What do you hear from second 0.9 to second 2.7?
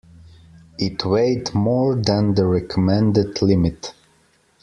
weighed more than the